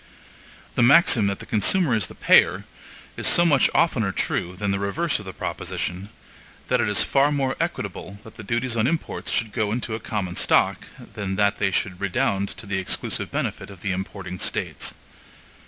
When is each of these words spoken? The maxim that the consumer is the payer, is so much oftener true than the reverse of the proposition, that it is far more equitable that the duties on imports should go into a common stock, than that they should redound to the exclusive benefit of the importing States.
The 0.73 0.81
maxim 0.81 1.27
that 1.27 1.37
the 1.37 1.45
consumer 1.45 1.93
is 1.93 2.07
the 2.07 2.15
payer, 2.15 2.63
is 3.17 3.27
so 3.27 3.45
much 3.45 3.69
oftener 3.75 4.11
true 4.11 4.55
than 4.55 4.71
the 4.71 4.79
reverse 4.79 5.19
of 5.19 5.25
the 5.25 5.31
proposition, 5.31 6.09
that 6.69 6.81
it 6.81 6.89
is 6.89 7.03
far 7.03 7.31
more 7.31 7.55
equitable 7.59 8.17
that 8.23 8.33
the 8.33 8.41
duties 8.43 8.75
on 8.75 8.87
imports 8.87 9.31
should 9.31 9.51
go 9.51 9.71
into 9.71 9.93
a 9.93 9.99
common 9.99 10.35
stock, 10.37 10.87
than 11.13 11.35
that 11.35 11.59
they 11.59 11.69
should 11.69 12.01
redound 12.01 12.49
to 12.49 12.65
the 12.65 12.79
exclusive 12.79 13.29
benefit 13.29 13.69
of 13.69 13.81
the 13.81 13.91
importing 13.91 14.39
States. 14.39 14.95